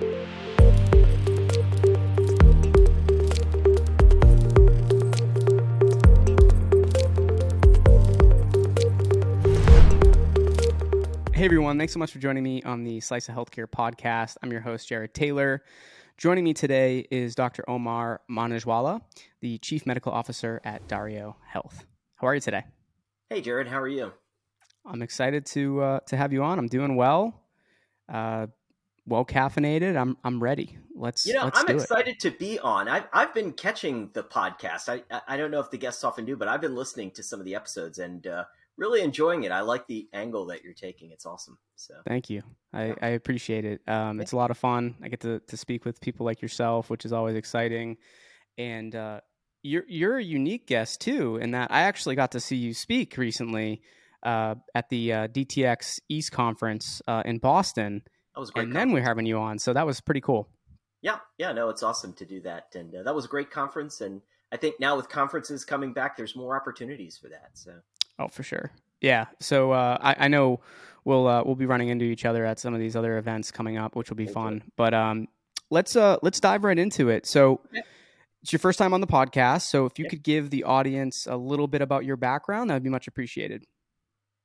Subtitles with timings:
[0.00, 0.06] Hey
[11.44, 14.38] everyone, thanks so much for joining me on the Slice of Healthcare podcast.
[14.42, 15.62] I'm your host, Jared Taylor.
[16.16, 17.68] Joining me today is Dr.
[17.68, 19.02] Omar Manejwala,
[19.42, 21.84] the Chief Medical Officer at Dario Health.
[22.14, 22.64] How are you today?
[23.28, 24.14] Hey Jared, how are you?
[24.86, 26.58] I'm excited to uh, to have you on.
[26.58, 27.42] I'm doing well,
[28.08, 28.46] uh,
[29.06, 29.96] well caffeinated.
[29.96, 30.78] I'm I'm ready.
[30.94, 32.20] Let's you know let's I'm excited it.
[32.20, 32.88] to be on.
[32.88, 34.88] I've I've been catching the podcast.
[34.88, 37.40] I I don't know if the guests often do, but I've been listening to some
[37.40, 38.44] of the episodes and uh,
[38.76, 39.52] really enjoying it.
[39.52, 41.12] I like the angle that you're taking.
[41.12, 41.58] It's awesome.
[41.76, 42.42] So Thank you.
[42.72, 42.94] I, Yeah.
[43.02, 43.82] I appreciate it.
[43.86, 44.96] Um, it's a lot of fun.
[45.02, 47.98] I get to, to speak with people like yourself, which is always exciting.
[48.58, 49.20] And uh,
[49.62, 53.16] you're you're a unique guest too, in that I actually got to see you speak
[53.16, 53.82] recently
[54.22, 58.02] uh, at the uh, DTX East conference uh, in Boston,
[58.40, 58.66] that was great.
[58.66, 59.58] and then we're having you on.
[59.58, 60.48] So that was pretty cool.
[61.02, 64.00] yeah yeah no, it's awesome to do that, and uh, that was a great conference.
[64.00, 67.50] And I think now with conferences coming back, there's more opportunities for that.
[67.54, 67.72] So
[68.18, 68.70] Oh, for sure.
[69.00, 69.26] Yeah.
[69.40, 70.60] So uh, I, I know
[71.04, 73.78] we'll uh, we'll be running into each other at some of these other events coming
[73.78, 74.62] up, which will be Thank fun.
[74.76, 75.28] But um,
[75.70, 77.24] let's uh, let's dive right into it.
[77.26, 77.80] So Yeah.
[78.42, 79.62] it's your first time on the podcast.
[79.62, 80.10] So if you Yeah.
[80.10, 83.64] could give the audience a little bit about your background, that would be much appreciated.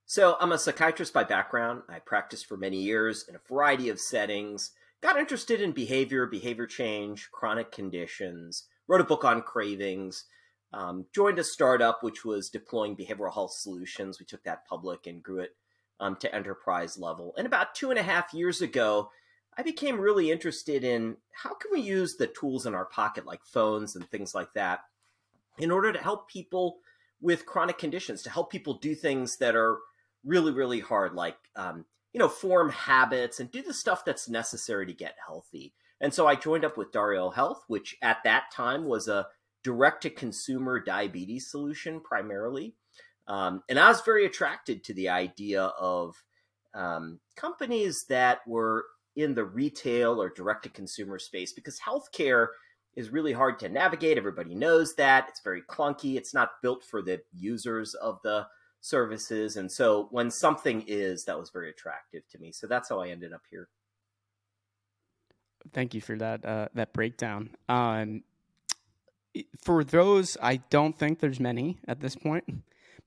[0.07, 1.81] So I'm a psychiatrist by background.
[1.89, 4.71] I practiced for many years in a variety of settings.
[5.01, 8.65] Got interested in behavior, behavior change, chronic conditions.
[8.87, 10.25] Wrote a book on cravings.
[10.71, 14.19] Um, joined a startup which was deploying behavioral health solutions.
[14.19, 15.55] We took that public and grew it
[15.99, 17.33] um, to enterprise level.
[17.35, 19.09] And about two and a half years ago,
[19.57, 23.43] I became really interested in how can we use the tools in our pocket, like
[23.43, 24.81] phones and things like that,
[25.57, 26.77] in order to help people
[27.21, 29.79] with chronic conditions, to help people do things that are
[30.25, 34.85] really really hard like um, you know form habits and do the stuff that's necessary
[34.85, 35.73] to get healthy.
[36.01, 39.27] And so i joined up with dario health which at that time was a
[39.63, 42.75] direct to consumer diabetes solution primarily.
[43.27, 46.15] Um, and i was very attracted to the idea of
[46.73, 48.85] um, companies that were
[49.15, 52.47] in the retail or direct to consumer space because healthcare
[52.95, 54.17] is really hard to navigate.
[54.17, 55.27] Everybody knows that.
[55.29, 56.15] It's very clunky.
[56.15, 58.45] It's not built for the users of the
[58.85, 59.57] services.
[59.57, 62.51] And so when something is, that was very attractive to me.
[62.51, 63.67] So that's how I ended up here.
[65.73, 67.49] Thank you for that uh, that breakdown.
[67.67, 68.23] Um,
[69.63, 72.45] for those, I don't think there's many at this point.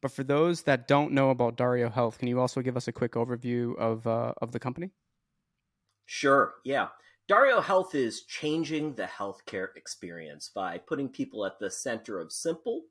[0.00, 2.92] But for those that don't know about Dario Health, can you also give us a
[2.92, 4.90] quick overview of uh, of the company?
[6.06, 6.54] Sure.
[6.64, 6.88] Yeah.
[7.28, 12.84] Dario Health is changing the healthcare experience by putting people at the center of simple,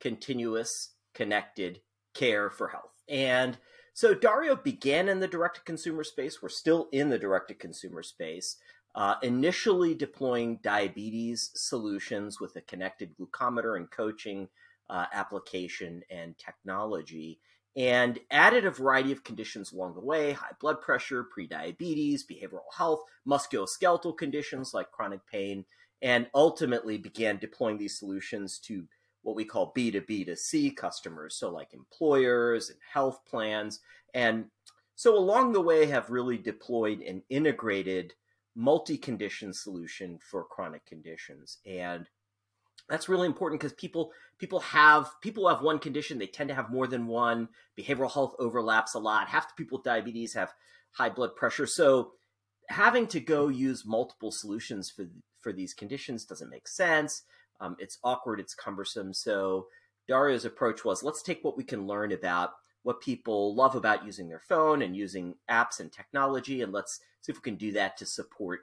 [0.00, 1.80] continuous, connected
[2.14, 3.02] care for health.
[3.08, 3.58] And
[3.94, 6.42] so Dario began in the direct to consumer space.
[6.42, 8.56] We're still in the direct to consumer space,
[8.94, 14.48] uh, initially deploying diabetes solutions with a connected glucometer and coaching
[14.88, 17.38] uh, application and technology,
[17.76, 23.00] and added a variety of conditions along the way high blood pressure, prediabetes, behavioral health,
[23.26, 25.64] musculoskeletal conditions like chronic pain,
[26.02, 28.84] and ultimately began deploying these solutions to
[29.22, 33.80] what we call B2B to C customers, so like employers and health plans.
[34.14, 34.46] And
[34.94, 38.14] so along the way have really deployed an integrated
[38.54, 41.58] multi-condition solution for chronic conditions.
[41.64, 42.06] And
[42.88, 46.70] that's really important because people people have people have one condition they tend to have
[46.70, 50.52] more than one behavioral health overlaps a lot half the people with diabetes have
[50.90, 52.12] high blood pressure so
[52.68, 55.06] having to go use multiple solutions for
[55.40, 57.22] for these conditions doesn't make sense
[57.62, 59.14] um, it's awkward, it's cumbersome.
[59.14, 59.66] So
[60.08, 62.50] Dario's approach was let's take what we can learn about
[62.82, 67.30] what people love about using their phone and using apps and technology, and let's see
[67.30, 68.62] if we can do that to support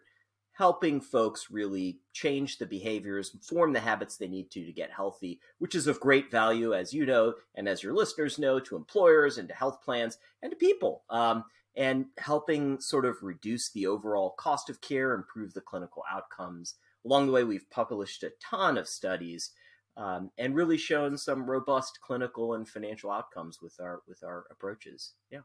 [0.59, 5.39] helping folks really change the behaviors, form the habits they need to to get healthy,
[5.59, 9.37] which is of great value, as you know, and as your listeners know, to employers
[9.37, 11.03] and to health plans and to people.
[11.09, 11.45] Um,
[11.77, 16.75] and helping sort of reduce the overall cost of care, improve the clinical outcomes
[17.05, 19.51] along the way, we've published a ton of studies
[19.97, 25.13] um, and really shown some robust clinical and financial outcomes with our with our approaches.
[25.31, 25.39] Yeah.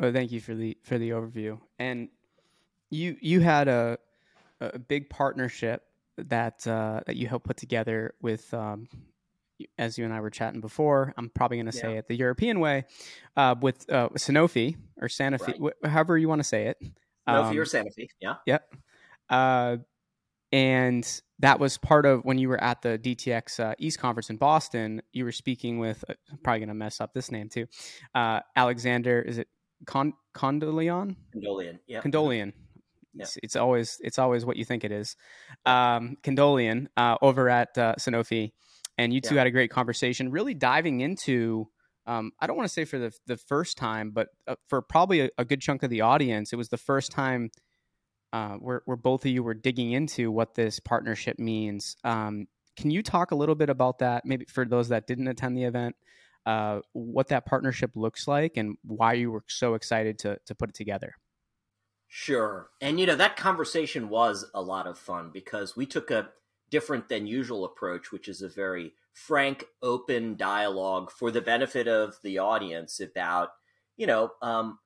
[0.00, 1.60] Oh, thank you for the for the overview.
[1.78, 2.08] And
[2.90, 3.98] you you had a
[4.60, 5.82] a big partnership
[6.18, 8.52] that uh, that you helped put together with.
[8.54, 8.88] Um,
[9.76, 11.98] as you and I were chatting before, I'm probably going to say Yeah.
[11.98, 12.84] it the European way,
[13.36, 15.74] uh, with uh, Sanofi or Sanofi, Right.
[15.82, 16.80] wh- however you want to say it.
[17.26, 18.08] Sanofi Um, or Sanofi.
[18.20, 18.34] Yeah.
[18.46, 18.74] Yep.
[19.28, 19.76] Uh,
[20.52, 24.36] and that was part of when you were at the DTX uh, East Conference in
[24.36, 25.02] Boston.
[25.12, 27.66] You were speaking with, uh, I'm probably going to mess up this name too,
[28.14, 29.48] uh, Alexander, is it
[29.86, 31.16] Con- Condolion?
[31.32, 31.78] Condolian.
[31.86, 32.00] Yeah.
[32.00, 32.52] Condolian.
[33.14, 33.26] yeah.
[33.42, 35.16] it's always it's always what you think it is.
[35.66, 36.16] Um,
[36.96, 38.52] uh, over at uh, Sanofi,
[38.96, 39.40] and you two yeah.
[39.40, 41.68] had a great conversation, really diving into.
[42.06, 45.20] Um, I don't want to say for the the first time, but uh, for probably
[45.20, 47.50] a, a, good chunk of the audience, it was the first time
[48.32, 51.96] uh, where where both of you were digging into what this partnership means.
[52.04, 52.46] Um,
[52.76, 55.64] can you talk a little bit about that, maybe for those that didn't attend the
[55.64, 55.96] event?
[56.46, 60.70] Uh, what that partnership looks like and why you were so excited to to put
[60.70, 61.14] it together.
[62.06, 62.70] Sure.
[62.80, 66.30] And you know, that conversation was a lot of fun because we took a
[66.70, 72.14] different than usual approach, which is a very frank, open dialogue for the benefit of
[72.22, 73.50] the audience about,
[73.96, 74.78] you know, um,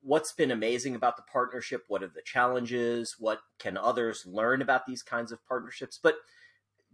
[0.00, 4.86] what's been amazing about the partnership, what are the challenges, what can others learn about
[4.86, 5.98] these kinds of partnerships.
[6.02, 6.16] But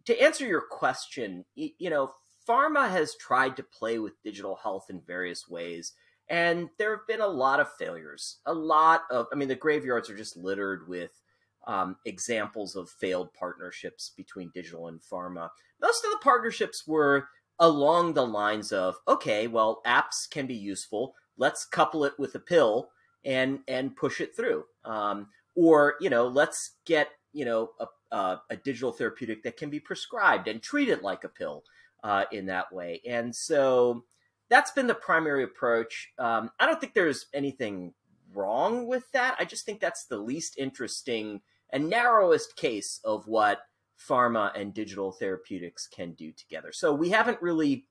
[0.06, 2.12] to answer your question, you know,
[2.48, 5.92] pharma has tried to play with digital health in various ways
[6.30, 8.38] and there have been a lot of failures.
[8.46, 11.22] A lot of, I mean, the graveyards are just littered with
[11.66, 15.48] um, examples of failed partnerships between digital and pharma.
[15.80, 21.14] Most of the partnerships were along the lines of, okay, well, apps can be useful.
[21.38, 22.90] Let's couple it with a pill
[23.24, 24.64] and and push it through.
[24.84, 29.70] Um, or you know, let's get you know a, a, a, digital therapeutic that can
[29.70, 31.64] be prescribed and treated like a pill
[32.04, 33.00] uh, in that way.
[33.06, 34.04] And so
[34.48, 36.12] that's been the primary approach.
[36.18, 37.92] Um, I don't think there's anything
[38.32, 39.36] wrong with that.
[39.38, 41.40] I just think that's the least interesting
[41.70, 43.60] and narrowest case of what
[43.98, 46.72] pharma and digital therapeutics can do together.
[46.72, 47.86] So we haven't really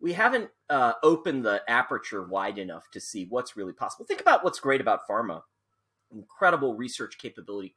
[0.00, 4.04] we haven't uh, opened the aperture wide enough to see what's really possible.
[4.04, 5.42] Think about what's great about pharma.
[6.12, 7.74] Incredible research capability,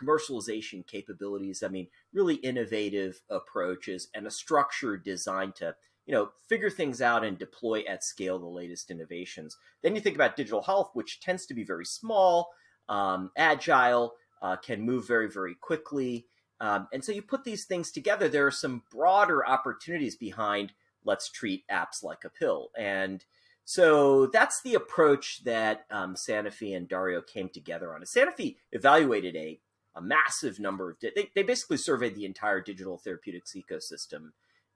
[0.00, 1.62] commercialization capabilities.
[1.62, 5.76] I mean, really innovative approaches and a structure designed to
[6.08, 9.58] you know, figure things out and deploy at scale the latest innovations.
[9.82, 12.48] Then you think about digital health, which tends to be very small,
[12.88, 16.26] um, agile, uh, can move very, very quickly.
[16.60, 20.72] Um, and so you put these things together, there are some broader opportunities behind
[21.08, 22.68] let's treat apps like a pill.
[22.78, 23.24] And
[23.64, 28.02] so that's the approach that um, Sanofi and Dario came together on.
[28.02, 29.60] Sanofi evaluated a,
[29.94, 34.30] a massive number of, they, they basically surveyed the entire digital therapeutics ecosystem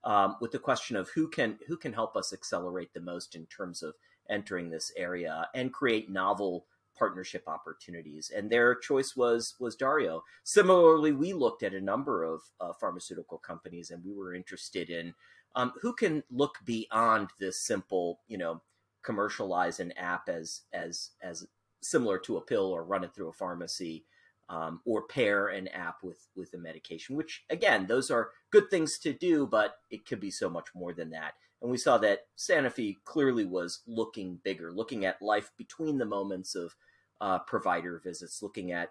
[0.05, 3.47] um, with the question of who can who can help us accelerate the most in
[3.47, 3.95] terms of
[4.29, 6.67] entering this area and create novel
[6.99, 8.31] partnership opportunities.
[8.35, 10.23] And their choice was was Dario.
[10.45, 15.15] Similarly, we looked at a number of uh, pharmaceutical companies, and we were interested in
[15.55, 18.63] um, who can look beyond this simple, you know,
[19.03, 21.47] commercialize an app as as as
[21.83, 24.05] similar to a pill or run it through a pharmacy
[24.49, 27.17] um, or pair an app with with a medication.
[27.17, 30.93] Which again, those are good things to do, but it could be so much more
[30.93, 31.35] than that.
[31.61, 36.57] And we saw that Sanofi clearly was looking bigger, looking at life between the moments
[36.57, 36.75] of
[37.21, 38.91] uh, provider visits, looking at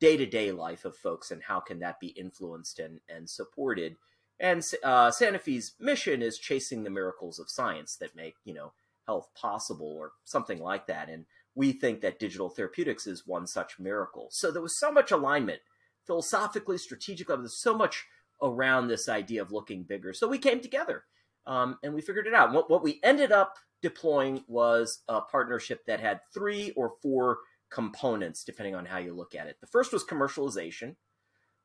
[0.00, 3.96] day to day life of folks and how can that be influenced and, and supported.
[4.38, 8.72] And uh, Sanofi's mission is chasing the miracles of science that make you know
[9.06, 11.08] health possible or something like that.
[11.08, 11.24] And
[11.54, 14.28] we think that digital therapeutics is one such miracle.
[14.30, 15.60] So there was so much alignment,
[16.06, 18.04] philosophically, strategically, there's so much
[18.42, 20.12] around this idea of looking bigger.
[20.12, 21.04] So we came together
[21.46, 22.52] um, and we figured it out.
[22.52, 27.38] What, what we ended up deploying was a partnership that had three or four
[27.70, 29.56] components, depending on how you look at it.
[29.60, 30.96] The first was commercialization,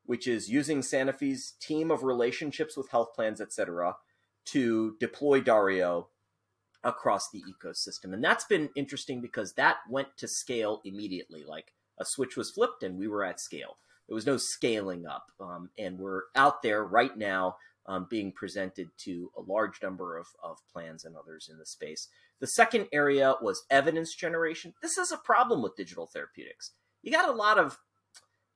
[0.04, 3.96] which is using Sanofi's team of relationships with health plans, et cetera,
[4.46, 6.08] to deploy Dario
[6.84, 8.12] across the ecosystem.
[8.12, 11.44] And that's been interesting because that went to scale immediately.
[11.46, 13.76] Like a switch was flipped and we were at scale.
[14.08, 15.26] There was no scaling up.
[15.40, 20.26] Um, and we're out there right now um, being presented to a large number of,
[20.42, 22.08] of plans and others in the space.
[22.40, 24.74] The second area was evidence generation.
[24.82, 26.72] This is a problem with digital therapeutics.
[27.02, 27.78] You got a lot of,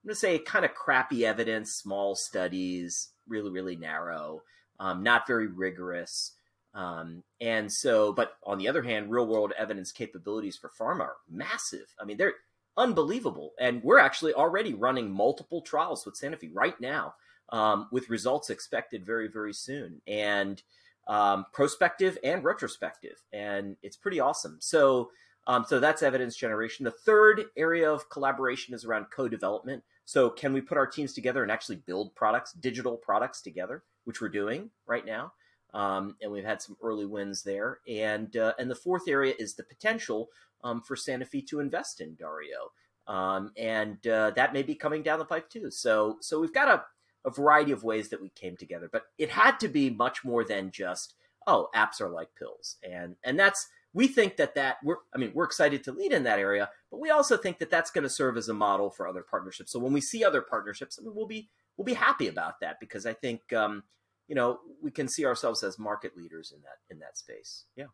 [0.07, 4.41] I'm going to say, kind of crappy evidence, small studies, really, really narrow,
[4.79, 6.35] um, not very rigorous.
[6.75, 11.17] Um, and so, but on the other hand, real world evidence capabilities for pharma are
[11.29, 11.93] massive.
[12.01, 12.35] I mean, they're
[12.77, 13.51] unbelievable.
[13.59, 17.17] And we're actually already running multiple trials with Sanofi right now,
[17.49, 20.63] um, with results expected very, very soon, and
[21.09, 23.21] um, prospective and retrospective.
[23.33, 24.59] And it's pretty awesome.
[24.61, 25.11] So,
[25.49, 26.85] um, so that's evidence generation.
[26.85, 29.83] The third area of collaboration is around co development.
[30.07, 34.21] So, can we put our teams together and actually build products, digital products together, which
[34.21, 35.33] we're doing right now?
[35.75, 37.81] Um, and we've had some early wins there.
[37.89, 40.31] And uh, and the fourth area is the potential
[40.65, 42.73] um, for Fe to invest in Dario,
[43.07, 45.71] um, and uh, that may be coming down the pipe too.
[45.71, 46.85] So so we've got a,
[47.29, 50.45] a variety of ways that we came together, but it had to be much more
[50.45, 51.15] than just
[51.47, 55.33] oh apps are like pills, and and that's we think that that we're I mean
[55.35, 58.09] we're excited to lead in that area, but we also think that that's going to
[58.09, 59.71] serve as a model for other partnerships.
[59.71, 62.81] So when we see other partnerships, I mean, we'll be we'll be happy about that
[62.81, 63.83] because I think um,
[64.29, 67.65] you know we can see ourselves as market leaders in that in that space.
[67.77, 67.89] Yeah.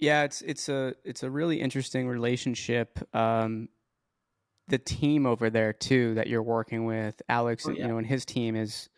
[0.00, 2.98] Yeah, it's it's a it's a really interesting relationship.
[3.14, 3.68] Um,
[4.66, 7.82] the team over there too that you're working with, Alex, oh, yeah.
[7.82, 8.88] you know, and his team is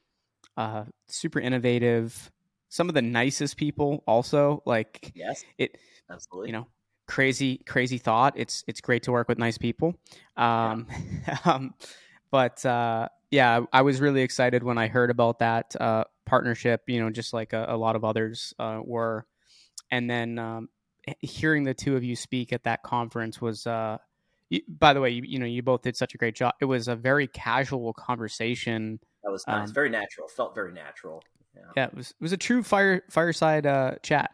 [0.56, 2.32] uh, super innovative.
[2.70, 4.62] Some of the nicest people, also.
[4.64, 5.76] Like, yes, it
[6.10, 6.48] absolutely.
[6.48, 6.66] You know,
[7.06, 8.34] crazy, crazy thought.
[8.36, 9.94] It's it's great to work with nice people.
[10.36, 10.86] Um,
[11.26, 11.38] yeah.
[11.44, 11.74] um,
[12.30, 16.82] but uh, yeah, I was really excited when I heard about that uh, partnership.
[16.86, 19.26] You know, just like a, a lot of others uh, were,
[19.90, 20.68] and then um,
[21.20, 23.66] hearing the two of you speak at that conference was.
[23.66, 23.98] Uh,
[24.68, 26.54] by the way, you, you know, you both did such a great job.
[26.60, 29.00] It was a very casual conversation.
[29.24, 29.70] That was nice.
[29.70, 30.28] Um, very natural.
[30.28, 31.24] Felt very natural.
[31.56, 31.62] Yeah.
[31.76, 34.30] yeah, it was it was a true fire fireside uh, chat.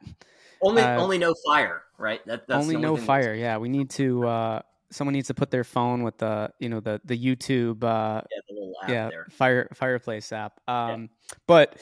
[0.62, 2.24] Only uh, only no fire, right?
[2.26, 3.34] That, only, only no fire.
[3.34, 4.26] Yeah, we need to.
[4.26, 8.22] Uh, someone needs to put their phone with the you know the the YouTube uh,
[8.30, 9.26] yeah, the yeah there.
[9.30, 10.60] fire fireplace app.
[10.68, 11.36] Um, yeah.
[11.46, 11.76] But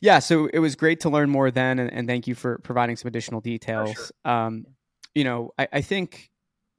[0.00, 2.96] yeah, so it was great to learn more then, and, and thank you for providing
[2.96, 3.92] some additional details.
[3.92, 4.32] Sure.
[4.32, 4.66] Um,
[5.14, 6.30] you know, I, I, think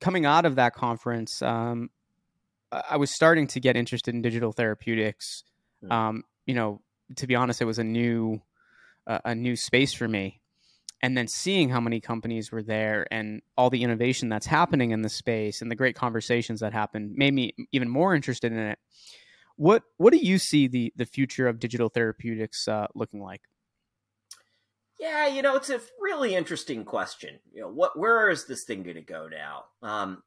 [0.01, 1.91] coming out of that conference, um,
[2.71, 5.43] I was starting to get interested in digital therapeutics.
[5.83, 5.91] Mm.
[5.91, 6.81] Um, you know,
[7.17, 8.41] to be honest, it was a new
[9.05, 10.39] uh, a new space for me
[11.03, 15.01] and then seeing how many companies were there and all the innovation that's happening in
[15.01, 18.79] the space and the great conversations that happened made me even more interested in it.
[19.57, 23.41] What what do you see the the future of digital therapeutics uh, looking like?
[24.97, 27.37] Yeah, you know, it's a really interesting question.
[27.51, 29.65] You know, what where is this thing going to go now?
[29.87, 30.23] Um,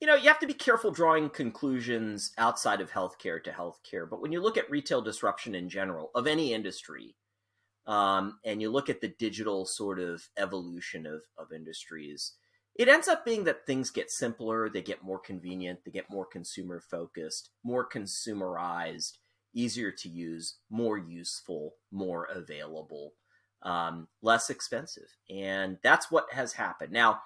[0.00, 4.08] you know, you have to be careful drawing conclusions outside of healthcare to healthcare.
[4.08, 7.16] But when you look at retail disruption in general of any industry,
[7.86, 12.32] um, and you look at the digital sort of evolution of, of industries,
[12.74, 16.24] it ends up being that things get simpler, they get more convenient, they get more
[16.24, 19.18] consumer focused, more consumerized,
[19.54, 23.12] easier to use, more useful, more available,
[23.62, 25.08] um, less expensive.
[25.28, 26.92] And that's what has happened.
[26.92, 27.20] Now,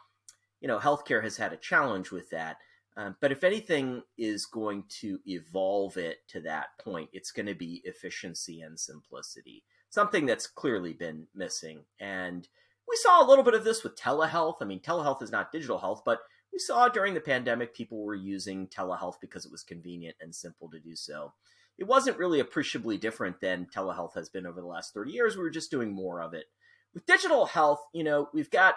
[0.60, 2.56] you know, healthcare has had a challenge with that.
[2.96, 7.54] Um, but if anything is going to evolve it to that point, it's going to
[7.54, 9.62] be efficiency and simplicity
[9.96, 11.80] something that's clearly been missing.
[11.98, 12.46] And
[12.86, 14.56] we saw a little bit of this with telehealth.
[14.60, 16.18] I mean, telehealth is not digital health, but
[16.52, 20.68] we saw during the pandemic people were using telehealth because it was convenient and simple
[20.68, 21.32] to do so.
[21.78, 25.34] It wasn't really appreciably different than telehealth has been over the last 30 years.
[25.34, 26.44] We were just doing more of it.
[26.92, 28.74] With digital health, you know, we've got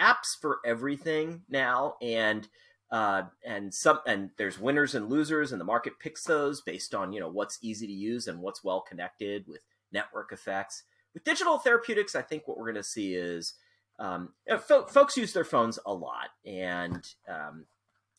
[0.00, 2.48] apps for everything now and
[2.90, 7.12] uh, and some and there's winners and losers and the market picks those based on
[7.12, 9.60] you know what's easy to use and what's well connected with
[9.94, 10.82] network effects.
[11.14, 13.54] With digital therapeutics, I think what we're going to see is
[13.98, 17.66] um, you know, fo- folks use their phones a lot, and um,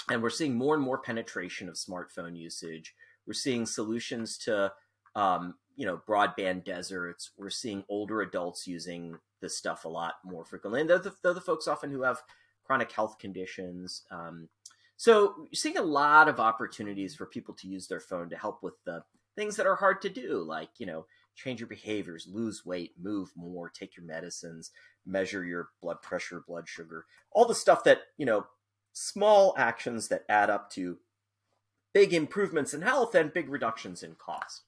[0.09, 2.95] and we're seeing more and more penetration of smartphone usage.
[3.27, 4.71] We're seeing solutions to
[5.15, 7.31] um, you know broadband deserts.
[7.37, 11.33] We're seeing older adults using this stuff a lot more frequently, and they're the, they're
[11.33, 12.21] the folks often who have
[12.63, 14.03] chronic health conditions.
[14.09, 14.47] Um,
[14.97, 18.63] so you're seeing a lot of opportunities for people to use their phone to help
[18.63, 19.03] with the
[19.35, 21.05] things that are hard to do, like you know
[21.35, 24.71] change your behaviors, lose weight, move more, take your medicines,
[25.05, 28.45] measure your blood pressure, blood sugar, all the stuff that, you know,
[28.93, 30.97] small actions that add up to
[31.93, 34.63] big improvements in health and big reductions in cost.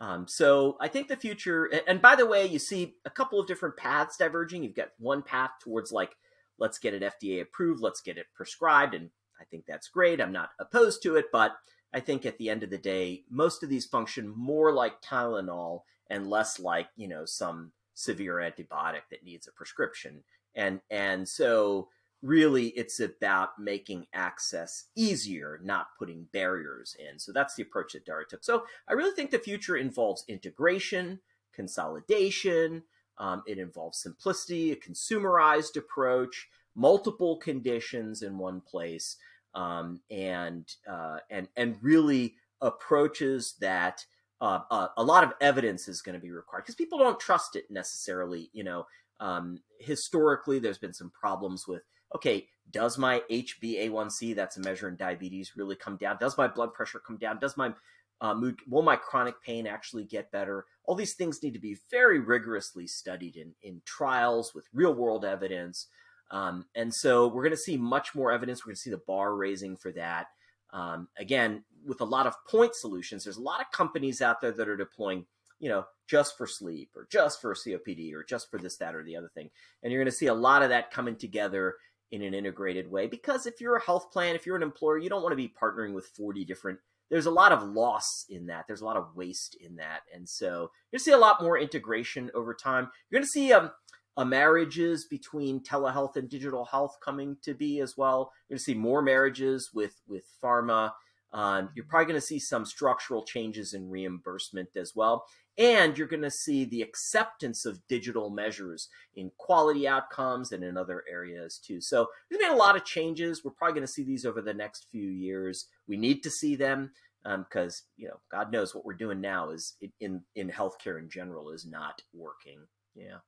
[0.00, 3.46] Um, so I think the future, and by the way, you see a couple of
[3.46, 4.62] different paths diverging.
[4.62, 6.14] You've got one path towards like,
[6.58, 9.10] let's get it FDA approved, let's get it prescribed, and
[9.40, 10.20] I think that's great.
[10.20, 11.52] I'm not opposed to it, but
[11.92, 15.82] I think at the end of the day, most of these function more like Tylenol
[16.10, 20.22] and less like you know some severe antibiotic that needs a prescription.
[20.54, 21.88] And and so
[22.22, 27.18] really it's about making access easier not putting barriers in.
[27.18, 28.42] So that's the approach that Dario took.
[28.44, 31.20] So i really think the future involves integration
[31.52, 32.82] consolidation
[33.18, 39.16] um, it involves simplicity a consumerized approach multiple conditions in one place
[39.54, 44.04] um, and uh, and and really approaches that
[44.40, 47.56] uh, uh, a lot of evidence is going to be required because people don't trust
[47.56, 48.50] it necessarily.
[48.52, 48.86] You know,
[49.20, 51.82] um, historically, there's been some problems with
[52.14, 56.16] okay, does my HbA1c, that's a measure in diabetes, really come down?
[56.20, 57.38] Does my blood pressure come down?
[57.38, 57.72] Does my
[58.20, 60.66] uh, mood, will my chronic pain actually get better?
[60.84, 65.24] All these things need to be very rigorously studied in, in trials with real world
[65.24, 65.86] evidence.
[66.30, 68.64] Um, and so we're going to see much more evidence.
[68.64, 70.26] We're going to see the bar raising for that.
[70.72, 74.52] Um, again, with a lot of point solutions, there's a lot of companies out there
[74.52, 75.24] that are deploying,
[75.58, 79.02] you know, just for sleep or just for COPD or just for this, that, or
[79.02, 79.50] the other thing.
[79.82, 81.76] And you're going to see a lot of that coming together
[82.10, 83.06] in an integrated way.
[83.06, 85.52] Because if you're a health plan, if you're an employer, you don't want to be
[85.60, 86.78] partnering with 40 different.
[87.10, 88.66] There's a lot of loss in that.
[88.66, 91.58] There's a lot of waste in that, and so you're gonna see a lot more
[91.58, 92.90] integration over time.
[93.08, 93.70] You're gonna see um,
[94.18, 98.32] a marriages between telehealth and digital health coming to be as well.
[98.48, 100.92] You're gonna see more marriages with with pharma.
[101.32, 105.26] Um, you're probably going to see some structural changes in reimbursement as well.
[105.58, 110.78] And you're going to see the acceptance of digital measures in quality outcomes and in
[110.78, 111.82] other areas too.
[111.82, 113.44] So there's been a lot of changes.
[113.44, 115.66] We're probably going to see these over the next few years.
[115.86, 116.92] We need to see them
[117.24, 121.10] because um, you know God knows what we're doing now is in in healthcare in
[121.10, 122.60] general is not working.
[122.94, 123.18] Yeah.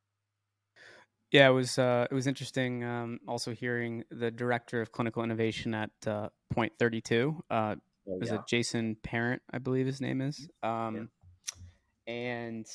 [1.32, 2.84] Yeah, it was uh, it was interesting.
[2.84, 7.42] Um, also hearing the director of clinical innovation at uh, Point Thirty Two.
[7.50, 7.76] Uh,
[8.08, 8.37] oh, was yeah.
[8.37, 9.42] it Jason Parent?
[9.52, 10.49] I believe his name is.
[10.62, 11.02] Um, yeah
[12.10, 12.66] and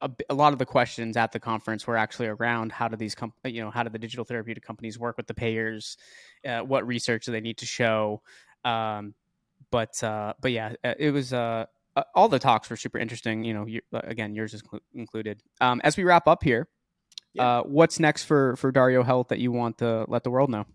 [0.00, 3.14] a, a, lot of the questions at the conference were actually around how do these
[3.14, 5.98] com- you know how do the digital therapeutic companies work with the payers
[6.46, 8.22] uh, what research do they need to show
[8.64, 9.14] um,
[9.70, 11.66] but uh, but yeah uh, it was uh,
[11.96, 14.82] uh, all the talks were super interesting you know you, uh, again yours is cl-
[14.94, 16.66] included um, as we wrap up here
[17.34, 17.60] yeah.
[17.60, 20.66] what's next for for dario health that you want to let the world know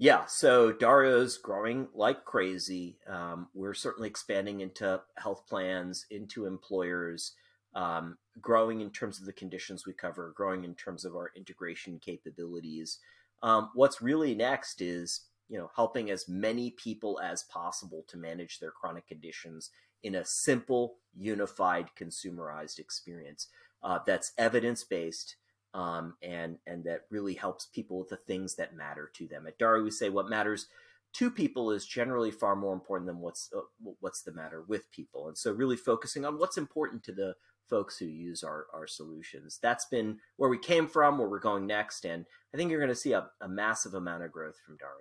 [0.00, 2.98] yeah, so Dario's growing like crazy.
[3.08, 7.32] Um, we're certainly expanding into health plans, into employers,
[7.74, 11.98] um, growing in terms of the conditions we cover, growing in terms of our integration
[11.98, 12.98] capabilities.
[13.42, 18.60] Um, what's really next is you know helping as many people as possible to manage
[18.60, 19.70] their chronic conditions
[20.04, 23.48] in a simple, unified, consumerized experience
[23.82, 25.36] uh, that's evidence based
[25.74, 29.46] um, and and that really helps people with the things that matter to them.
[29.46, 30.66] At Dario, we say what matters
[31.14, 33.60] to people is generally far more important than what's uh,
[34.00, 37.34] what's the matter with people, and so really focusing on what's important to the
[37.68, 39.58] folks who use our, our solutions.
[39.62, 42.88] That's been where we came from, where we're going next, and I think you're going
[42.88, 44.94] to see a, a massive amount of growth from Dario.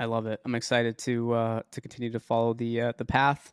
[0.00, 0.40] I love it.
[0.44, 3.52] I'm excited to uh, to continue to follow the uh, the path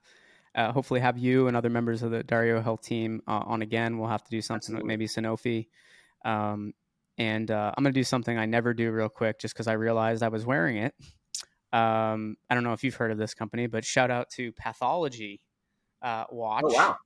[0.55, 3.99] uh, hopefully have you and other members of the Dario Health team uh, on again.
[3.99, 5.67] We'll have to do something with maybe Sanofi.
[6.23, 6.73] Um,
[7.17, 9.73] and uh, I'm going to do something I never do real quick just because I
[9.73, 10.95] realized I was wearing it.
[11.71, 15.41] Um, I don't know if you've heard of this company, but shout out to Pathology
[16.01, 16.63] uh, Watch.
[16.65, 16.97] Oh, wow.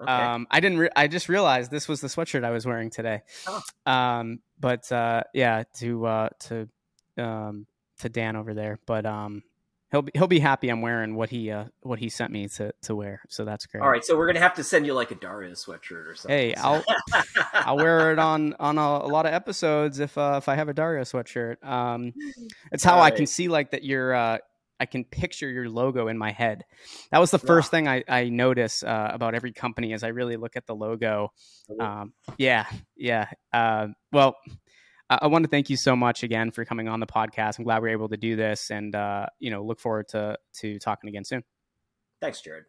[0.00, 0.10] Okay.
[0.10, 0.78] Um, I didn't.
[0.78, 3.22] Re- I just realized this was the sweatshirt I was wearing today.
[3.46, 3.62] Oh.
[3.86, 6.68] Um, but uh, yeah, to uh, to
[7.16, 7.66] um,
[8.00, 8.80] to Dan over there.
[8.86, 9.44] But um,
[9.94, 12.72] he'll be he'll be happy I'm wearing what he uh what he sent me to
[12.82, 13.22] to wear.
[13.28, 13.80] So that's great.
[13.80, 16.36] All right, so we're gonna have to send you like a Dario sweatshirt or something.
[16.36, 16.82] Hey, I'll
[17.52, 20.68] I'll wear it on on a, a, lot of episodes if uh, if I have
[20.68, 21.64] a Dario sweatshirt.
[21.64, 22.12] Um,
[22.72, 24.14] it's how I can see like that you're.
[24.14, 24.38] Uh,
[24.80, 26.64] I can picture your logo in my head.
[27.12, 30.36] That was the first thing I, I notice uh, about every company as I really
[30.36, 31.30] look at the logo.
[31.78, 33.28] Um, yeah, yeah.
[33.52, 34.34] Uh, well,
[35.10, 37.58] I want to thank you so much again for coming on the podcast.
[37.58, 40.38] I'm glad we are able to do this, and uh, you know, look forward to
[40.60, 41.44] to talking again soon.
[42.20, 42.64] Thanks, Jared.